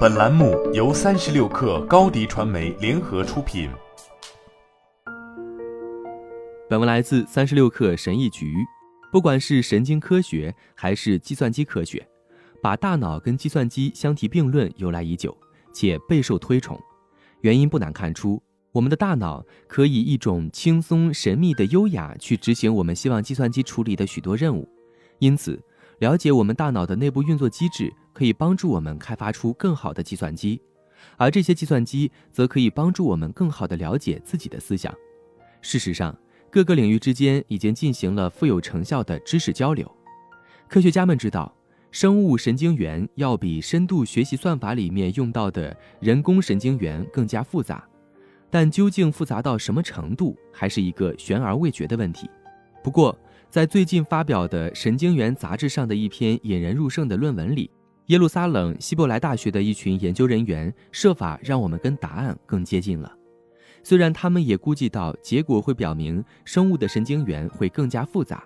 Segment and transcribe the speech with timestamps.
[0.00, 3.70] 本栏目由三十六氪高低传媒联合出品。
[6.68, 8.54] 本文来自三十六氪神译局。
[9.10, 12.06] 不管是神经科学还是计算机科学，
[12.62, 15.36] 把大脑跟计算机相提并论由来已久，
[15.72, 16.78] 且备受推崇。
[17.40, 18.42] 原因不难看出，
[18.72, 24.68] 我们的大脑可以一种轻松神秘的优雅去执行我们希望计算机处理的许多任务。
[25.20, 25.58] 因此，
[26.00, 30.60] 了解我们大脑的内部运作机制，可以帮助我们开发出更好的计算机，
[31.16, 34.94] 而这些计算机则可以帮助我们更好地了解自己的思想。
[35.60, 36.16] 事实上，
[36.50, 39.90] 各个领域之间已经进行了富有成效的知识交流。
[40.68, 41.54] 科学家们知道，
[41.90, 47.86] 生物神经元要比深度学习算法里面用到的人工神经元更加复杂，
[48.48, 52.30] 但究竟复杂到什么程度，还是一个悬而未决的问题。
[52.82, 53.18] 不过，
[53.48, 57.70] 在最近发表的《神经元》杂志上的一篇引人入胜的论文里，
[58.10, 63.16] 耶路撒冷希伯来大学的一群研究人员设法让我们跟答案更接近了。
[63.84, 68.42] 虽然他们也估计到结果会表明生物的神经元会更加复杂，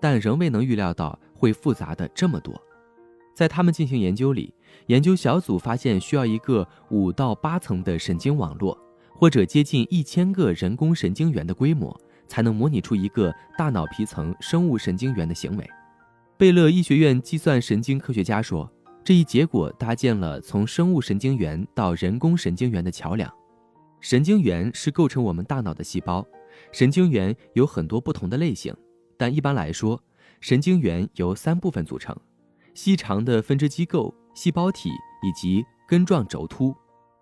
[0.00, 2.58] 但仍未能预料到会复杂的这么多。
[3.34, 4.54] 在他们进行研究里，
[4.86, 8.78] 研究小组发现需要一个五到八层的神经网络，
[9.10, 11.94] 或者接近一千个人工神经元的规模，
[12.26, 15.70] 才能模拟出一个大脑皮层生物神经元的行为。
[16.38, 18.66] 贝勒医学院计算神经科学家说，
[19.04, 23.32] 这一结果搭建了从生物神经元到人工神经元的桥梁。
[24.00, 26.24] 神经元是构成我们大脑的细胞，
[26.70, 28.72] 神经元有很多不同的类型，
[29.16, 30.00] 但一般来说，
[30.40, 32.16] 神经元由三部分组成：
[32.74, 34.88] 细长的分支机构、细胞体
[35.22, 36.72] 以及根状轴突。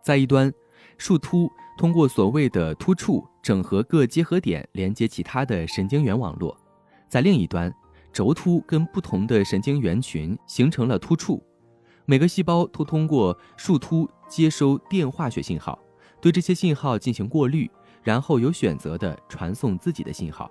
[0.02, 0.52] 在一端，
[0.98, 6.54] 树突通过所谓的突触整合各结合点，连接其他的神经元网络；
[7.08, 7.74] 在另一端，
[8.12, 11.42] 轴突跟不同的神经元群形成了突触，
[12.10, 15.78] 每个细胞都通过树突接收电化学信号。
[16.20, 17.70] 对这些信号进行过滤，
[18.02, 20.50] 然后有选择的传送自己的信号。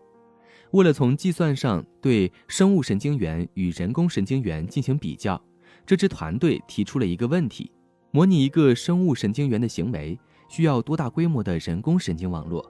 [0.72, 5.38] 为了从计算上对生物神经元与人工神经元进行比较，
[5.86, 7.70] 这支团队提出了一个问题：
[8.12, 10.18] 模拟一个生物神经元的行为
[10.48, 12.66] 需要多大规模的人工神经网络？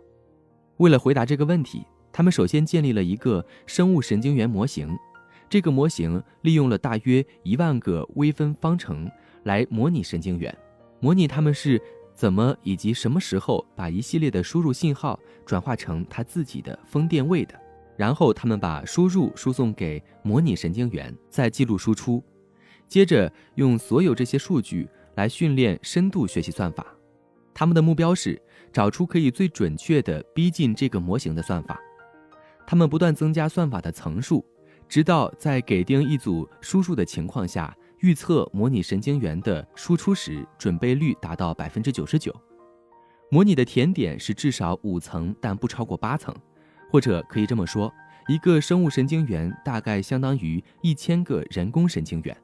[0.78, 4.98] 为了回答这个问题，他们首先建立了一个生物神经元模型。
[5.50, 9.10] 这个模型利用了大约一万个微分方程
[9.44, 10.56] 来模拟神经元，
[11.00, 11.82] 模拟它们是。
[12.20, 17.58] 怎么以及什么时候把一系列的输入信号转化成它自己的风电位的？
[17.96, 22.22] 然后他们把输入输送给模拟神经元，再记录输出，
[22.90, 24.86] 接着用所有这些数据
[25.16, 26.86] 来训练深度学习算法。
[27.54, 28.38] 他们的目标是
[28.74, 31.80] 找出可以最准确的逼近这个模型的算法。
[32.68, 34.46] 他们不断增加算法的层数，
[34.90, 37.74] 直到在给定一组输入的情况下。
[38.02, 42.34] 预测模拟神经元的输出时，准备率达到百分之九十九。
[43.30, 46.34] 模拟的甜点是至少五层，但不超过八层。
[46.90, 47.94] 或者可以这么说，
[48.30, 52.36] 一个生物神经元大概相当于一千个人工神经元。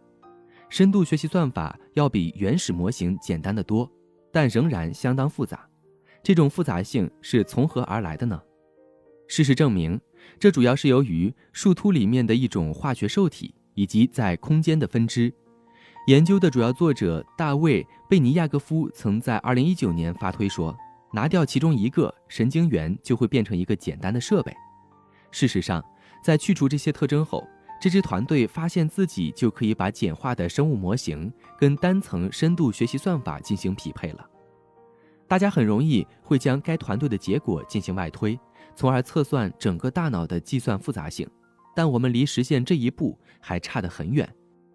[0.69, 3.89] 深度学习算法要比原始模型简单的多，
[4.34, 5.66] 但仍然相当复杂。
[6.22, 8.38] 这种复杂性是从何而来的呢？
[9.28, 10.00] 事实证明，
[10.40, 15.34] 这主要是由于树突里面的一种化学受体以及在空间的分支。
[16.08, 20.75] 研究的主要作者大卫·贝尼亚戈夫曾在2019年发推说
[21.12, 24.56] ：“拿掉其中一个神经元，就会变成一个简单的设备。”
[25.31, 25.84] 事实上，
[26.24, 27.44] 在去除这些特征后，
[27.81, 34.30] 这支团队发现自己就可以把简化的生物模型跟单层深度学习算法进行匹配了。
[35.28, 38.40] 大家很容易会将该团队的结果进行外推，
[38.75, 41.28] 从而测算整个大脑的计算复杂性，
[41.75, 44.28] 但我们离实现这一步还差得很远。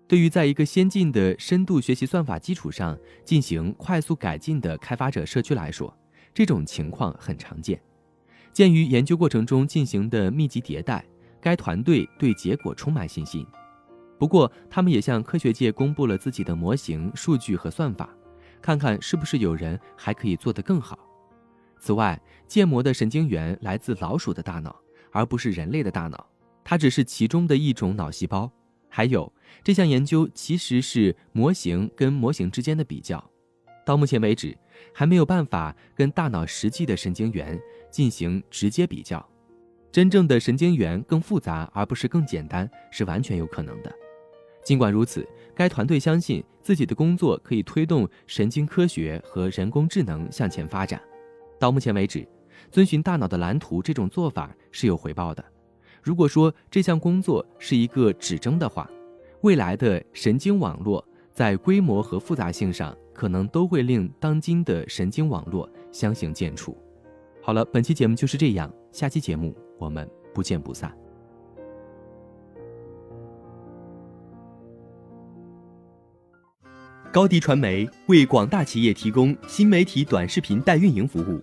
[0.09, 5.97] 对于在一个先进的深度学习算法基础上进行快速改进的开发者社区来说，
[6.34, 7.81] 这种情况很常见。
[8.53, 11.05] 鉴于研究过程中进行的密集迭代，
[11.41, 13.47] 该团队对结果充满信心。
[14.19, 18.10] 不过，他们也向科学界公布了自己的模型、数据和算法，
[18.60, 20.98] 看看是不是有人还可以做得更好。
[21.80, 24.77] 此外，建模的神经元来自老鼠的大脑，
[25.10, 26.27] 而不是人类的大脑，
[26.62, 28.48] 它只是其中的一种脑细胞。
[28.88, 29.32] 还有，
[29.65, 33.24] 这项研究其实是模型跟模型之间的比较。
[33.86, 34.56] 到目前为止，
[34.92, 37.59] 还没有办法跟大脑实际的神经元
[37.91, 39.26] 进行直接比较。
[39.91, 43.92] 真正的神经元更复杂，而不是更简单，是完全有可能的。
[44.62, 51.00] 尽管如此，该团队相信自己的工作可以推动神经科学和人工智能向前发展。
[51.60, 52.27] 到目前为止，
[52.71, 55.45] 遵循大脑的蓝图这种做法是有回报的。
[56.03, 58.91] 如果说这项工作是一个指征的话，
[59.42, 66.74] 未来的神经网络在规模和复杂性上，可能都会令当今的神经网络相形见绌。
[67.42, 70.91] 好了，本期节目就是这样，下期节目我们不见不散。
[77.12, 81.42] 高迪传媒为广大企业提供新媒体短视频代运营服务，